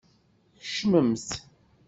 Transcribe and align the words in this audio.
Kecmemt! 0.61 1.29